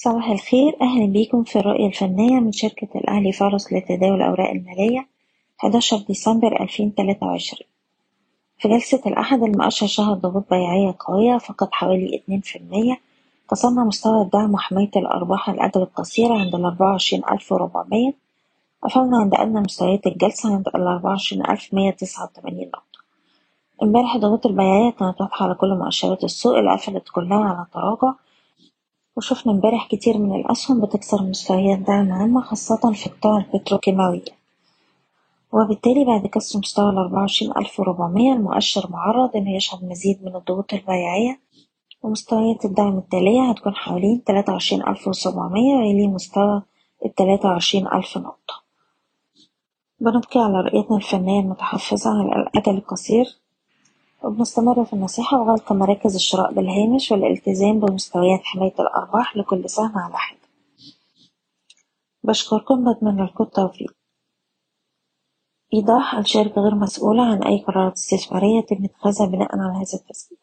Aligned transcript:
صباح 0.00 0.28
الخير. 0.30 0.76
أهلا 0.82 1.06
بيكم 1.06 1.44
في 1.44 1.58
الرؤية 1.58 1.86
الفنية 1.86 2.40
من 2.40 2.52
شركة 2.52 2.88
الأهلي 2.94 3.32
فارس 3.32 3.72
لتداول 3.72 4.16
الأوراق 4.16 4.50
المالية 4.50 5.08
11 5.60 5.96
ديسمبر 6.08 6.62
2023 6.62 7.68
في 8.58 8.68
جلسة 8.68 9.02
الأحد 9.06 9.42
المؤشر 9.42 9.86
شهد 9.86 10.20
ضغوط 10.20 10.50
بيعية 10.50 10.96
قوية 11.00 11.38
فقد 11.38 11.68
حوالي 11.72 12.22
2% 12.96 12.96
كسرنا 13.50 13.84
مستوى 13.84 14.22
الدعم 14.22 14.54
وحماية 14.54 14.90
الأرباح 14.96 15.48
الأجل 15.50 15.82
القصيرة 15.82 16.34
عند 16.34 16.54
ألف 17.32 17.52
وربعمية. 17.52 18.14
قفلنا 18.82 19.18
عند 19.18 19.34
أدنى 19.34 19.60
مستويات 19.60 20.06
الجلسة 20.06 20.54
عند 20.54 20.68
تسعة 21.90 22.24
وتمانين 22.24 22.68
نقطة. 22.68 22.98
امبارح 23.82 24.14
الضغوط 24.14 24.46
البيعية 24.46 24.90
كانت 24.90 25.20
واضحة 25.20 25.44
على 25.44 25.54
كل 25.54 25.74
مؤشرات 25.74 26.24
السوق 26.24 26.58
اللي 26.58 26.72
قفلت 26.72 27.08
كلها 27.08 27.44
على 27.44 27.66
تراجع. 27.72 28.27
وشفنا 29.18 29.52
امبارح 29.52 29.86
كتير 29.88 30.18
من 30.18 30.34
الأسهم 30.40 30.80
بتكسر 30.80 31.22
مستويات 31.22 31.78
دعم 31.78 32.12
عامة 32.12 32.40
خاصة 32.40 32.92
في 32.92 33.10
قطاع 33.10 33.36
البتروكيماوية 33.36 34.24
وبالتالي 35.52 36.04
بعد 36.04 36.26
كسر 36.26 36.58
مستوى 36.58 36.90
الأربعة 36.90 37.20
وعشرين 37.20 37.52
ألف 37.56 37.80
وربعمية 37.80 38.32
المؤشر 38.32 38.90
معرض 38.90 39.36
إنه 39.36 39.56
يشهد 39.56 39.84
مزيد 39.84 40.24
من 40.24 40.36
الضغوط 40.36 40.74
البيعية 40.74 41.40
ومستويات 42.02 42.64
الدعم 42.64 42.98
التالية 42.98 43.50
هتكون 43.50 43.74
حوالين 43.74 44.24
تلاتة 44.24 44.52
وعشرين 44.52 44.88
ألف 44.88 45.08
وسبعمية 45.08 45.74
ويلي 45.74 46.06
مستوى 46.06 46.62
التلاتة 47.04 47.48
وعشرين 47.48 47.86
ألف 47.86 48.18
نقطة. 48.18 48.54
بنبقي 50.00 50.40
على 50.40 50.60
رؤيتنا 50.60 50.96
الفنية 50.96 51.40
المتحفظة 51.40 52.10
على 52.10 52.42
الأجل 52.42 52.74
القصير. 52.78 53.26
وبنستمر 54.24 54.84
في 54.84 54.92
النصيحة 54.92 55.40
وغلق 55.40 55.72
مراكز 55.72 56.14
الشراء 56.14 56.52
بالهامش 56.52 57.12
والالتزام 57.12 57.80
بمستويات 57.80 58.40
حماية 58.44 58.74
الأرباح 58.80 59.36
لكل 59.36 59.70
سهم 59.70 59.98
على 59.98 60.18
حدة 60.18 60.48
بشكركم 62.24 62.92
بتمنى 62.92 63.22
لكم 63.24 63.44
التوفيق. 63.44 63.92
إيضاح 65.74 66.14
الشركة 66.14 66.60
غير 66.60 66.74
مسؤولة 66.74 67.22
عن 67.22 67.42
أي 67.42 67.58
قرارات 67.58 67.92
استثمارية 67.92 68.58
يتم 68.58 68.84
اتخاذها 68.84 69.26
بناء 69.26 69.58
على 69.58 69.72
هذا 69.76 69.94
التسجيل. 69.94 70.38